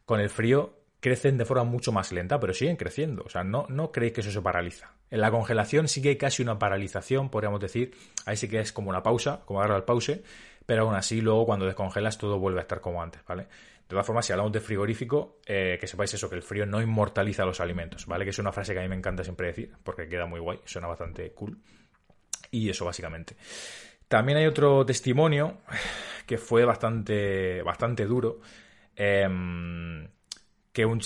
[0.06, 3.24] Con el frío crecen de forma mucho más lenta, pero siguen creciendo.
[3.26, 4.94] O sea, no, no creéis que eso se paraliza.
[5.12, 7.94] En la congelación sí que hay casi una paralización, podríamos decir.
[8.26, 10.24] Ahí sí que es como una pausa, como agarrar el pause,
[10.66, 13.44] pero aún así luego cuando descongelas todo vuelve a estar como antes, ¿vale?
[13.44, 16.82] De todas formas, si hablamos de frigorífico, eh, que sepáis eso, que el frío no
[16.82, 18.24] inmortaliza los alimentos, ¿vale?
[18.24, 20.62] Que es una frase que a mí me encanta siempre decir, porque queda muy guay,
[20.64, 21.58] suena bastante cool.
[22.50, 23.36] Y eso básicamente.
[24.08, 25.58] También hay otro testimonio
[26.26, 28.40] que fue bastante, bastante duro.
[28.96, 29.28] Eh,
[30.74, 31.00] que un,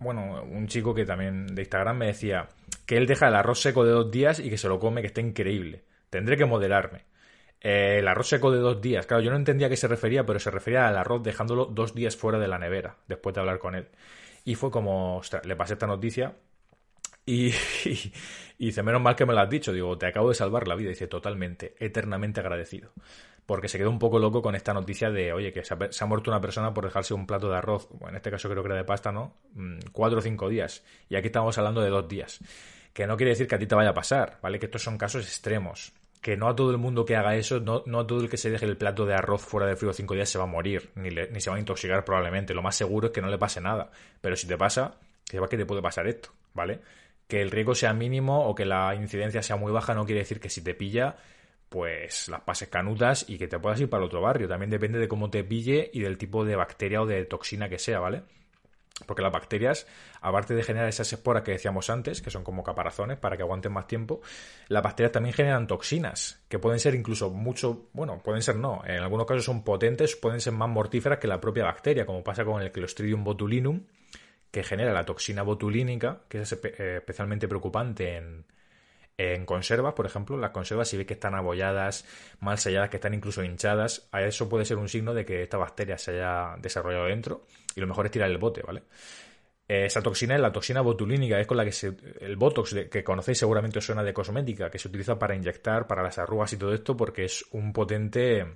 [0.00, 2.46] bueno, un chico que también de Instagram me decía
[2.86, 5.06] que él deja el arroz seco de dos días y que se lo come, que
[5.08, 5.84] está increíble.
[6.10, 7.06] Tendré que moderarme.
[7.60, 9.06] Eh, el arroz seco de dos días.
[9.06, 11.94] Claro, yo no entendía a qué se refería, pero se refería al arroz dejándolo dos
[11.94, 13.88] días fuera de la nevera, después de hablar con él.
[14.44, 16.36] Y fue como, ostras, le pasé esta noticia
[17.24, 17.48] y,
[17.84, 18.12] y,
[18.66, 19.72] dice, menos mal que me lo has dicho.
[19.72, 20.90] Digo, te acabo de salvar la vida.
[20.90, 22.92] dice, totalmente, eternamente agradecido
[23.48, 26.30] porque se quedó un poco loco con esta noticia de, oye, que se ha, muerto
[26.30, 28.84] una persona por dejarse un plato de arroz, en este caso creo que era de
[28.84, 29.36] pasta, ¿no?
[29.54, 30.84] Mm, cuatro o cinco días.
[31.08, 32.40] Y aquí estamos hablando de dos días.
[32.92, 34.58] Que no quiere decir que a ti te vaya a pasar, ¿vale?
[34.58, 35.94] Que estos son casos extremos.
[36.20, 38.36] Que no a todo el mundo que haga eso, no, no a todo el que
[38.36, 40.90] se deje el plato de arroz fuera de frío cinco días se va a morir,
[40.94, 42.52] ni, ni se va a intoxicar probablemente.
[42.52, 43.90] Lo más seguro es que no le pase nada.
[44.20, 46.80] Pero si te pasa, que sepa que te puede pasar esto, ¿vale?
[47.26, 50.38] Que el riesgo sea mínimo o que la incidencia sea muy baja no quiere decir
[50.38, 51.16] que si te pilla
[51.68, 54.48] pues las pases canutas y que te puedas ir para otro barrio.
[54.48, 57.78] También depende de cómo te pille y del tipo de bacteria o de toxina que
[57.78, 58.22] sea, ¿vale?
[59.06, 59.86] Porque las bacterias,
[60.20, 63.72] aparte de generar esas esporas que decíamos antes, que son como caparazones para que aguanten
[63.72, 64.20] más tiempo,
[64.66, 68.98] las bacterias también generan toxinas, que pueden ser incluso mucho, bueno, pueden ser no, en
[68.98, 72.60] algunos casos son potentes, pueden ser más mortíferas que la propia bacteria, como pasa con
[72.60, 73.84] el Clostridium botulinum,
[74.50, 78.46] que genera la toxina botulínica, que es eh, especialmente preocupante en,
[79.18, 82.06] en conservas, por ejemplo, las conservas si veis que están abolladas,
[82.40, 85.58] mal selladas, que están incluso hinchadas, a eso puede ser un signo de que esta
[85.58, 87.42] bacteria se haya desarrollado dentro
[87.74, 88.84] y lo mejor es tirar el bote, ¿vale?
[89.66, 93.38] Esa toxina es la toxina botulínica, es con la que se, el botox que conocéis
[93.38, 96.72] seguramente os suena de cosmética, que se utiliza para inyectar, para las arrugas y todo
[96.72, 98.46] esto, porque es un potente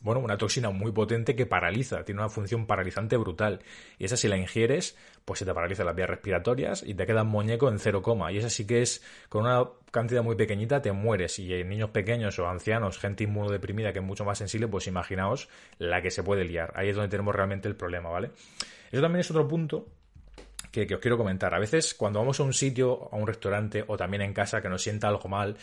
[0.00, 3.60] bueno, una toxina muy potente que paraliza, tiene una función paralizante brutal.
[3.98, 7.22] Y esa si la ingieres, pues se te paraliza las vías respiratorias y te queda
[7.22, 8.32] muñeco en cero coma.
[8.32, 11.38] Y esa sí que es, con una cantidad muy pequeñita te mueres.
[11.38, 15.48] Y en niños pequeños o ancianos, gente inmunodeprimida que es mucho más sensible, pues imaginaos
[15.78, 16.72] la que se puede liar.
[16.76, 18.30] Ahí es donde tenemos realmente el problema, ¿vale?
[18.90, 19.86] Eso también es otro punto
[20.72, 21.54] que, que, os quiero comentar.
[21.54, 24.68] A veces cuando vamos a un sitio, a un restaurante o también en casa que
[24.70, 25.56] nos sienta algo mal,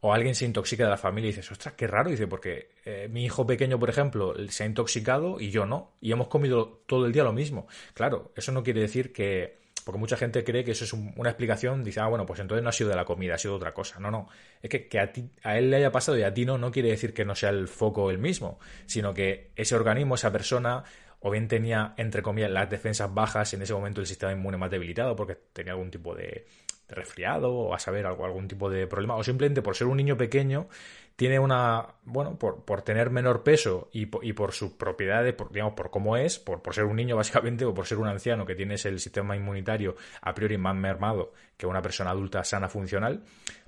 [0.00, 3.08] o alguien se intoxica de la familia y dices, ostras, qué raro, dice, porque eh,
[3.10, 7.06] mi hijo pequeño, por ejemplo, se ha intoxicado y yo no, y hemos comido todo
[7.06, 7.66] el día lo mismo.
[7.94, 11.82] Claro, eso no quiere decir que porque mucha gente cree que eso es una explicación,
[11.82, 13.98] dice, ah, bueno, pues entonces no ha sido de la comida, ha sido otra cosa.
[13.98, 14.28] No, no.
[14.62, 16.70] Es que, que a, ti, a él le haya pasado y a ti no, no
[16.70, 20.84] quiere decir que no sea el foco el mismo, sino que ese organismo, esa persona,
[21.20, 24.70] o bien tenía, entre comillas, las defensas bajas, en ese momento el sistema inmune más
[24.70, 26.46] debilitado, porque tenía algún tipo de,
[26.94, 30.16] resfriado, o a saber, algo, algún tipo de problema, o simplemente por ser un niño
[30.16, 30.68] pequeño,
[31.16, 35.52] tiene una, bueno, por, por tener menor peso y por, y por sus propiedades, por,
[35.52, 38.46] digamos, por cómo es, por, por ser un niño básicamente, o por ser un anciano
[38.46, 43.22] que tienes el sistema inmunitario a priori más mermado que una persona adulta sana funcional,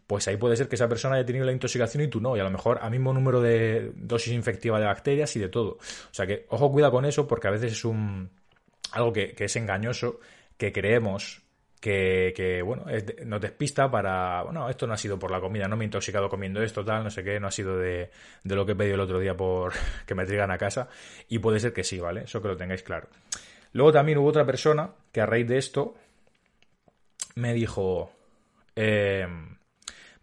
[0.07, 2.41] pues ahí puede ser que esa persona haya tenido la intoxicación y tú no, y
[2.41, 5.79] a lo mejor a mismo número de dosis infectiva de bacterias y de todo.
[5.79, 8.31] O sea que, ojo, cuida con eso, porque a veces es un
[8.93, 10.21] algo que, es engañoso,
[10.57, 11.43] que creemos
[11.83, 12.85] que, bueno,
[13.27, 16.29] nos despista para, bueno, esto no ha sido por la comida, no me he intoxicado
[16.29, 18.09] comiendo esto, tal, no sé qué, no ha sido de,
[18.45, 19.73] de lo que he pedido el otro día por
[20.07, 20.89] que me traigan a casa,
[21.29, 22.23] y puede ser que sí, ¿vale?
[22.23, 23.09] Eso que lo tengáis claro.
[23.73, 25.95] Luego también hubo otra persona que a raíz de esto
[27.35, 28.13] me dijo,
[28.77, 29.27] eh,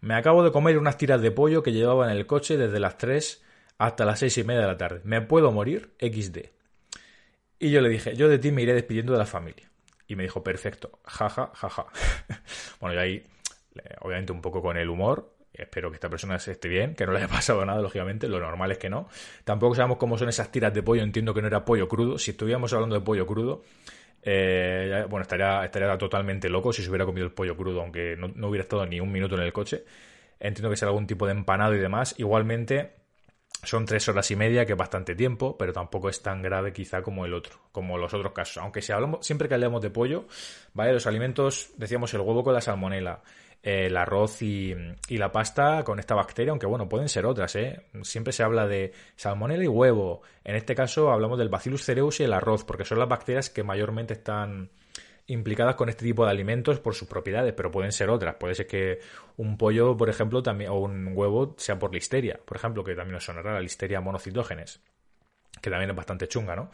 [0.00, 2.96] me acabo de comer unas tiras de pollo que llevaba en el coche desde las
[2.96, 3.44] 3
[3.76, 5.00] hasta las 6 y media de la tarde.
[5.04, 5.90] ¿Me puedo morir?
[6.00, 6.38] XD.
[7.58, 9.69] Y yo le dije, yo de ti me iré despidiendo de la familia.
[10.10, 11.86] Y me dijo, perfecto, jaja, jaja.
[12.80, 13.26] bueno, y ahí,
[14.00, 17.18] obviamente un poco con el humor, espero que esta persona esté bien, que no le
[17.18, 19.08] haya pasado nada, lógicamente, lo normal es que no.
[19.44, 22.18] Tampoco sabemos cómo son esas tiras de pollo, entiendo que no era pollo crudo.
[22.18, 23.62] Si estuviéramos hablando de pollo crudo,
[24.20, 28.48] eh, bueno, estaría, estaría totalmente loco si se hubiera comido el pollo crudo, aunque no,
[28.48, 29.84] hubiera estado ni un minuto en el coche.
[30.40, 32.16] Entiendo que sea algún tipo de empanado y demás.
[32.18, 32.94] Igualmente,
[33.62, 37.02] son tres horas y media, que es bastante tiempo, pero tampoco es tan grave quizá
[37.02, 38.58] como el otro, como los otros casos.
[38.58, 40.26] Aunque siempre que hablamos de pollo,
[40.72, 40.92] ¿vale?
[40.92, 43.22] Los alimentos, decíamos el huevo con la salmonela,
[43.62, 44.74] el arroz y,
[45.10, 47.86] la pasta con esta bacteria, aunque bueno, pueden ser otras, ¿eh?
[48.02, 50.22] Siempre se habla de salmonela y huevo.
[50.44, 53.62] En este caso hablamos del Bacillus cereus y el arroz, porque son las bacterias que
[53.62, 54.70] mayormente están
[55.30, 58.34] implicadas con este tipo de alimentos por sus propiedades, pero pueden ser otras.
[58.34, 59.00] Puede ser que
[59.36, 63.14] un pollo, por ejemplo, también, o un huevo sea por listeria, por ejemplo, que también
[63.14, 64.80] nos sonará la listeria monocitógenes,
[65.60, 66.70] que también es bastante chunga, ¿no?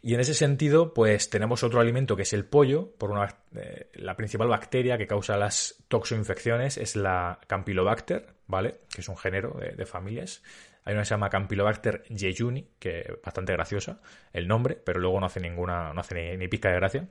[0.00, 3.90] Y en ese sentido, pues tenemos otro alimento que es el pollo, por una, eh,
[3.94, 8.82] la principal bacteria que causa las toxoinfecciones es la Campylobacter, ¿vale?
[8.94, 10.42] Que es un género de, familias.
[10.84, 14.00] Hay una que se llama Campylobacter jejuni, que es bastante graciosa
[14.32, 17.08] el nombre, pero luego no hace ninguna, no hace ni, ni pizca de gracia.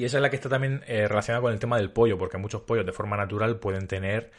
[0.00, 2.38] Y esa es la que está también eh, relacionada con el tema del pollo, porque
[2.38, 4.30] muchos pollos de forma natural pueden tener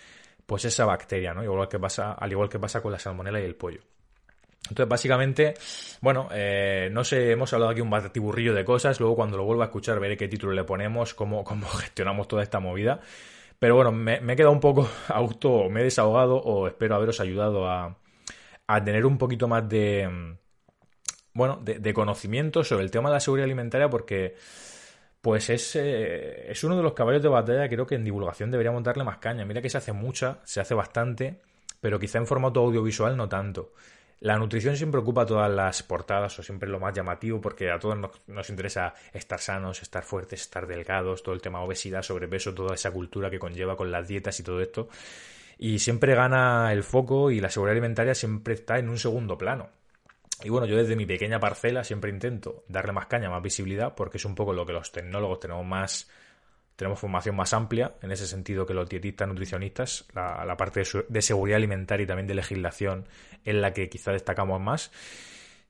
[0.43, 1.43] pues esa bacteria, ¿no?
[1.43, 3.79] Igual que pasa, al igual que pasa con la salmonela y el pollo.
[4.63, 5.53] Entonces, básicamente,
[6.01, 9.65] bueno, eh, no sé, hemos hablado aquí un batiburrillo de cosas, luego cuando lo vuelva
[9.65, 12.99] a escuchar veré qué título le ponemos, cómo, cómo gestionamos toda esta movida.
[13.59, 17.69] Pero bueno, me, he quedado un poco auto, me he desahogado o espero haberos ayudado
[17.69, 17.99] a,
[18.65, 20.09] a tener un poquito más de,
[21.33, 24.35] bueno, de, conocimiento sobre el tema de la seguridad alimentaria porque
[25.21, 28.83] pues es, eh, es uno de los caballos de batalla creo que en divulgación deberíamos
[28.83, 29.45] darle más caña.
[29.45, 31.41] Mira que se hace mucha, se hace bastante,
[31.79, 33.73] pero quizá en formato audiovisual no tanto.
[34.21, 37.97] La nutrición siempre ocupa todas las portadas o siempre lo más llamativo porque a todos
[38.27, 42.91] nos, interesa estar sanos, estar fuertes, estar delgados, todo el tema obesidad, sobrepeso, toda esa
[42.91, 44.89] cultura que conlleva con las dietas y todo esto.
[45.57, 49.69] Y siempre gana el foco y la seguridad alimentaria siempre está en un segundo plano.
[50.43, 54.17] Y bueno, yo desde mi pequeña parcela siempre intento darle más caña, más visibilidad, porque
[54.17, 56.09] es un poco lo que los tecnólogos tenemos más
[56.81, 61.57] tenemos formación más amplia en ese sentido que los dietistas, nutricionistas, la, parte de, seguridad
[61.57, 63.05] alimentaria y también de legislación
[63.45, 64.91] en la que quizá destacamos más.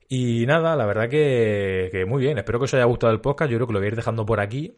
[0.08, 3.58] Y nada, la verdad que, muy bien, espero que os haya gustado el podcast, yo
[3.58, 4.74] creo que lo voy a ir dejando por aquí.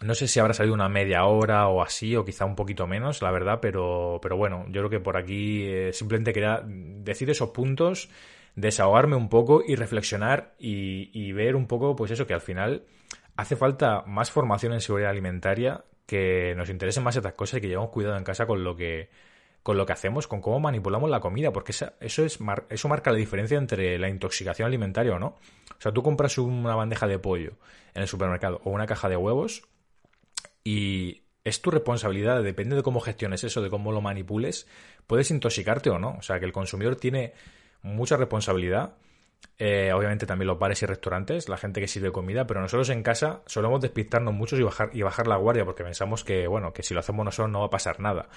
[0.00, 3.20] No sé si habrá salido una media hora o así, o quizá un poquito menos,
[3.20, 7.50] la verdad, pero, pero bueno, yo creo que por aquí eh, simplemente quería decir esos
[7.50, 8.08] puntos,
[8.60, 12.84] desahogarme un poco y reflexionar y, ver un poco, pues eso, que al final
[13.36, 17.68] hace falta más formación en seguridad alimentaria, que nos interesen más estas cosas y que
[17.68, 19.10] llevamos cuidado en casa con lo que
[19.62, 22.38] con lo que hacemos, con cómo manipulamos la comida, porque eso, es,
[22.70, 25.26] eso marca la diferencia entre la intoxicación alimentaria o no.
[25.26, 27.58] O sea, tú compras una bandeja de pollo
[27.94, 29.68] en el supermercado o una caja de huevos
[30.64, 34.66] y es tu responsabilidad, depende de cómo gestiones eso, de cómo lo manipules,
[35.06, 36.16] puedes intoxicarte o no.
[36.18, 37.34] O sea, que el consumidor tiene
[37.82, 38.94] mucha responsabilidad
[39.58, 43.02] eh, obviamente también los bares y restaurantes, la gente que sirve comida, pero nosotros en
[43.02, 46.82] casa solemos despistarnos mucho y bajar, y bajar la guardia porque pensamos que, bueno, que
[46.82, 48.30] si lo hacemos nosotros no va a pasar nada.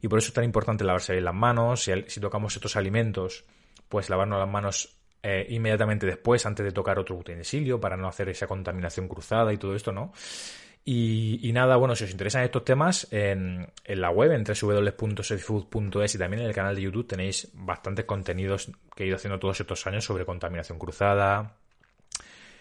[0.00, 3.44] Y por eso es tan importante lavarse las manos, si, si tocamos estos alimentos,
[3.90, 8.30] pues lavarnos las manos eh, inmediatamente después, antes de tocar otro utensilio, para no hacer
[8.30, 10.12] esa contaminación cruzada y todo esto, ¿no?
[10.84, 16.42] Y, nada, bueno, si os interesan estos temas, en, la web, en www.selffood.es y también
[16.42, 20.04] en el canal de YouTube tenéis bastantes contenidos que he ido haciendo todos estos años
[20.04, 21.54] sobre contaminación cruzada,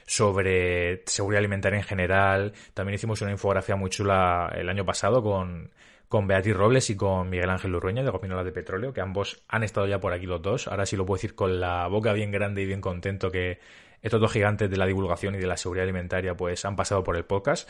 [0.06, 2.54] sobre seguridad alimentaria en general.
[2.76, 5.72] También hicimos una infografía muy chula el año pasado con,
[6.08, 9.64] con Beatriz Robles y con Miguel Ángel Urrueña de Gominola de Petróleo, que ambos han
[9.64, 10.68] estado ya por aquí los dos.
[10.68, 13.60] Ahora sí lo puedo decir con la boca bien grande y bien contento que
[14.02, 17.16] estos dos gigantes de la divulgación y de la seguridad alimentaria pues han pasado por
[17.16, 17.70] el podcast.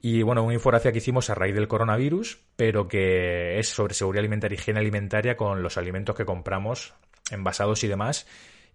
[0.00, 4.20] Y bueno, una infografía que hicimos a raíz del coronavirus, pero que es sobre seguridad
[4.20, 6.94] alimentaria y higiene alimentaria con los alimentos que compramos,
[7.30, 8.26] envasados y demás.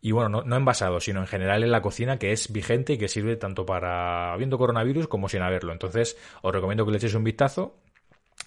[0.01, 2.97] Y bueno, no, no envasados, sino en general en la cocina que es vigente y
[2.97, 5.73] que sirve tanto para habiendo coronavirus como sin haberlo.
[5.73, 7.75] Entonces, os recomiendo que le echéis un vistazo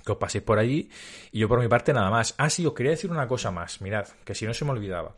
[0.05, 0.91] que os paséis por allí.
[1.33, 2.35] Y yo por mi parte nada más.
[2.39, 3.81] Ah, sí, os quería decir una cosa más.
[3.81, 5.15] Mirad, que si no se me olvidaba.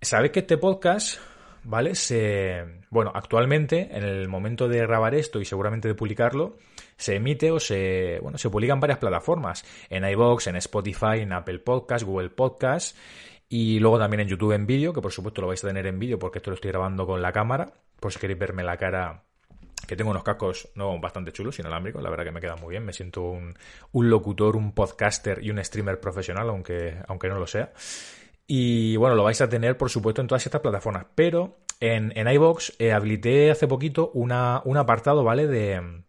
[0.00, 1.18] Sabéis que este podcast
[1.66, 1.94] ¿vale?
[1.96, 6.56] Se, bueno, actualmente, en el momento de grabar esto y seguramente de publicarlo,
[6.96, 11.32] se emite o se, bueno, se publica en varias plataformas, en iVoox, en Spotify, en
[11.32, 12.96] Apple Podcast, Google Podcast
[13.48, 15.98] y luego también en YouTube en vídeo, que por supuesto lo vais a tener en
[15.98, 19.24] vídeo porque esto lo estoy grabando con la cámara, por si queréis verme la cara
[19.86, 22.84] que tengo unos cascos no bastante chulos, inalámbricos, la verdad que me quedan muy bien,
[22.84, 23.54] me siento un,
[23.92, 27.72] un locutor, un podcaster y un streamer profesional, aunque, aunque no lo sea.
[28.46, 31.06] Y bueno, lo vais a tener, por supuesto, en todas estas plataformas.
[31.14, 35.46] Pero en, en iVox eh, habilité hace poquito una, un apartado, ¿vale?
[35.46, 36.02] De.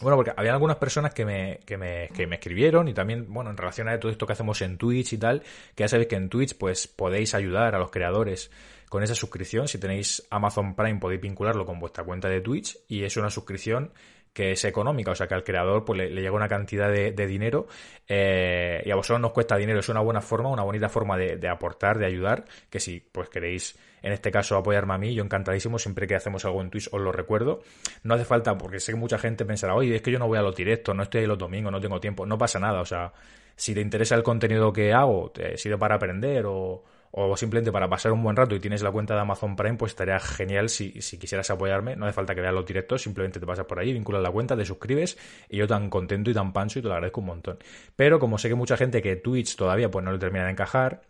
[0.00, 3.48] Bueno, porque había algunas personas que me, que, me, que me escribieron y también, bueno,
[3.48, 5.42] en relación a todo esto que hacemos en Twitch y tal,
[5.74, 8.50] que ya sabéis que en Twitch pues podéis ayudar a los creadores
[8.90, 9.68] con esa suscripción.
[9.68, 13.90] Si tenéis Amazon Prime podéis vincularlo con vuestra cuenta de Twitch y es una suscripción
[14.36, 17.68] que es económica, o sea que al creador pues le, llega una cantidad de, dinero
[18.06, 21.48] eh, y a vosotros nos cuesta dinero, es una buena forma, una bonita forma de,
[21.48, 25.78] aportar, de ayudar, que si pues queréis en este caso apoyarme a mí, yo encantadísimo,
[25.78, 27.62] siempre que hacemos algo en Twitch os lo recuerdo,
[28.02, 30.36] no hace falta, porque sé que mucha gente pensará, oye, es que yo no voy
[30.36, 32.84] a los directos, no estoy ahí los domingos, no tengo tiempo, no pasa nada, o
[32.84, 33.14] sea,
[33.56, 37.88] si te interesa el contenido que hago, te sirve para aprender o o simplemente para
[37.88, 40.92] pasar un buen rato y tienes la cuenta de Amazon Prime, pues estaría genial si,
[40.92, 41.96] quisieras apoyarme.
[41.96, 44.56] No hace falta que veas los directos, simplemente te pasas por ahí, vinculas la cuenta,
[44.56, 45.16] te suscribes
[45.48, 47.58] y yo tan contento y tan pancho y te lo agradezco un montón.
[47.94, 51.02] Pero como sé que mucha gente que Twitch todavía pues no le termina de encajar,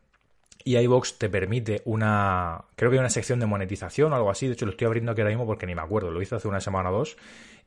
[0.67, 4.49] y iBox te permite una, creo que hay una sección de monetización o algo así,
[4.49, 6.49] de hecho lo estoy abriendo aquí ahora mismo porque ni me acuerdo, lo hice hace
[6.49, 7.17] una semana o dos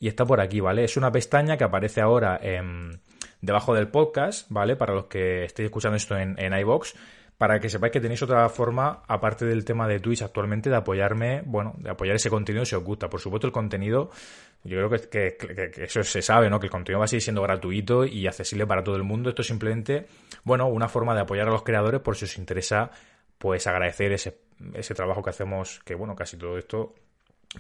[0.02, 0.84] y está por aquí, ¿vale?
[0.84, 2.42] Es una pestaña que aparece ahora
[3.42, 4.76] debajo del podcast, ¿vale?
[4.76, 6.96] Para los que estéis escuchando esto en, en iBox
[7.40, 11.42] para que sepáis que tenéis otra forma, aparte del tema de Twitch actualmente, de apoyarme,
[11.46, 13.10] bueno, de apoyar ese contenido si os gusta.
[13.10, 14.12] Por supuesto, el contenido,
[14.66, 16.60] yo creo que, que, eso se sabe, ¿no?
[16.60, 19.30] Que el contenido va a seguir siendo gratuito y accesible para todo el mundo.
[19.30, 20.06] Esto es simplemente,
[20.44, 22.92] bueno, una forma de apoyar a los creadores por si os interesa,
[23.38, 24.38] pues agradecer ese,
[24.74, 26.94] ese trabajo que hacemos, que bueno, casi todo esto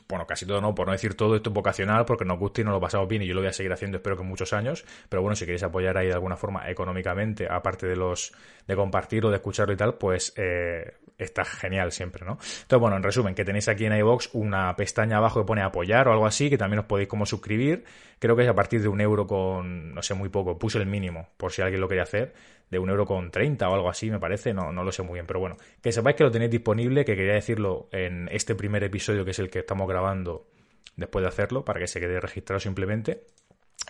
[0.08, 2.63] bueno, casi todo no, por no decir todo esto es vocacional, porque nos gusta y
[2.63, 4.86] nos lo pasamos bien y yo lo voy a seguir haciendo, espero que muchos años.
[5.10, 8.32] Pero bueno, si queréis apoyar ahí de alguna forma económicamente, aparte de los
[8.67, 12.34] de compartirlo, de escucharlo y tal, pues eh, está genial siempre, ¿no?
[12.34, 16.08] Entonces, bueno, en resumen, que tenéis aquí en iVox una pestaña abajo que pone apoyar
[16.08, 17.84] o algo así, que también os podéis como suscribir.
[18.17, 20.58] Creo que es a partir de un euro con, no sé, muy poco.
[20.58, 22.34] Puse el mínimo, por si alguien lo quería hacer
[22.69, 25.15] de un euro con 30 o algo así, me parece, no, no lo sé muy
[25.15, 28.84] bien, pero bueno, que sepáis que lo tenéis disponible, que quería decirlo en este primer
[28.84, 30.47] episodio que es el que estamos grabando
[30.95, 33.25] después de hacerlo, para que se quede registrado simplemente.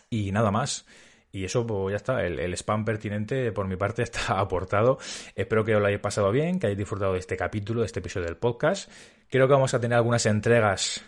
[0.09, 0.85] Y nada más.
[1.31, 4.97] Y eso, pues ya está, el, el, spam pertinente por mi parte está aportado.
[5.35, 7.99] Espero que os lo hayáis pasado bien, que hayáis disfrutado de este capítulo, de este
[7.99, 8.91] episodio del podcast.
[9.29, 11.03] Creo que vamos a tener algunas entregas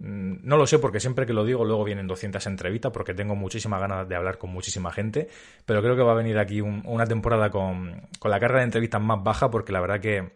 [0.00, 3.36] Mm, no lo sé porque siempre que lo digo luego vienen 200 entrevistas porque tengo
[3.36, 5.28] muchísima ganas de hablar con muchísima gente,
[5.66, 9.00] pero creo que va a venir aquí una temporada con, con la carga de entrevistas
[9.02, 10.32] más baja porque la verdad que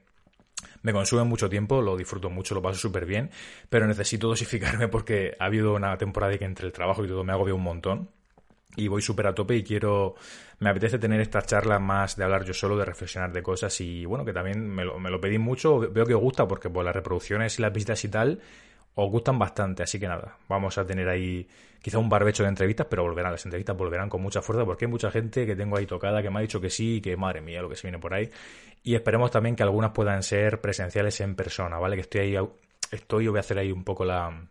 [0.82, 3.30] me consume mucho tiempo, lo disfruto mucho, lo paso súper bien,
[3.70, 7.32] pero necesito dosificarme porque ha habido una temporada que entre el trabajo y todo me
[7.32, 8.10] agobia un montón
[8.76, 10.14] y voy súper a tope y quiero,
[10.58, 14.04] me apetece tener estas charlas más de hablar yo solo, de reflexionar de cosas y
[14.04, 16.84] bueno, que también me lo, me lo pedí mucho, veo que os gusta porque por
[16.84, 18.40] las reproducciones y las visitas y tal,
[18.94, 21.48] os gustan bastante, así que nada, vamos a tener ahí
[21.82, 24.90] quizá un barbecho de entrevistas, pero volverán, las entrevistas volverán con mucha fuerza porque hay
[24.90, 27.60] mucha gente que tengo ahí tocada que me ha dicho que sí, que madre mía
[27.60, 28.30] lo que se viene por ahí.
[28.82, 31.96] Y esperemos también que algunas puedan ser presenciales en persona, ¿vale?
[31.96, 32.48] Que estoy ahí,
[32.90, 34.48] estoy, voy a hacer ahí un poco la,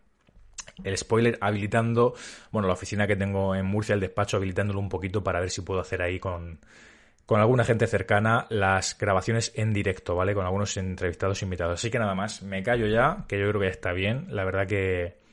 [0.82, 2.14] el spoiler habilitando,
[2.50, 5.62] bueno, la oficina que tengo en Murcia, el despacho, habilitándolo un poquito para ver si
[5.62, 6.58] puedo hacer ahí con,
[7.26, 10.34] con alguna gente cercana las grabaciones en directo, ¿vale?
[10.34, 11.80] Con algunos entrevistados invitados.
[11.80, 14.26] Así que nada más, me callo ya, que yo creo que está bien.
[14.28, 15.23] La verdad que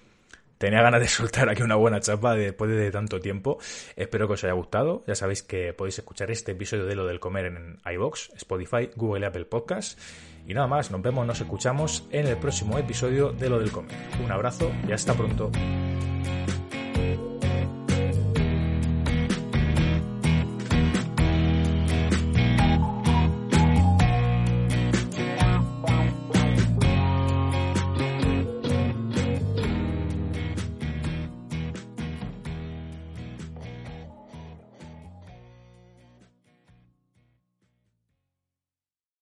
[0.62, 3.58] tenía ganas de soltar aquí una buena chapa después de tanto tiempo.
[3.96, 5.04] Espero que os haya gustado.
[5.08, 9.22] Ya sabéis que podéis escuchar este episodio de Lo del Comer en iBox, Spotify, Google
[9.22, 10.00] y Apple Podcast.
[10.48, 13.96] Y nada más, nos vemos, nos escuchamos en el próximo episodio de Lo del Comer.
[14.24, 15.52] Un abrazo y hasta pronto.